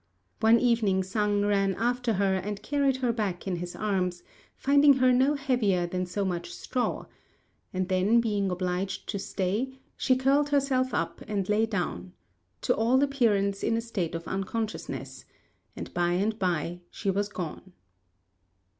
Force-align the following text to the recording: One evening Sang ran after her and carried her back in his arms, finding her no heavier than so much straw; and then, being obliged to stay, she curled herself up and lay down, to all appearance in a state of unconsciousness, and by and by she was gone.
One 0.39 0.59
evening 0.59 1.03
Sang 1.03 1.45
ran 1.45 1.75
after 1.75 2.13
her 2.13 2.33
and 2.33 2.63
carried 2.63 2.97
her 3.05 3.13
back 3.13 3.45
in 3.45 3.57
his 3.57 3.75
arms, 3.75 4.23
finding 4.57 4.93
her 4.93 5.11
no 5.13 5.35
heavier 5.35 5.85
than 5.85 6.07
so 6.07 6.25
much 6.25 6.51
straw; 6.51 7.05
and 7.71 7.87
then, 7.87 8.19
being 8.19 8.49
obliged 8.49 9.07
to 9.09 9.19
stay, 9.19 9.73
she 9.95 10.15
curled 10.15 10.49
herself 10.49 10.91
up 10.91 11.21
and 11.27 11.47
lay 11.47 11.67
down, 11.67 12.13
to 12.61 12.75
all 12.75 13.03
appearance 13.03 13.61
in 13.61 13.77
a 13.77 13.81
state 13.81 14.15
of 14.15 14.27
unconsciousness, 14.27 15.25
and 15.75 15.93
by 15.93 16.13
and 16.13 16.39
by 16.39 16.79
she 16.89 17.11
was 17.11 17.29
gone. 17.29 17.73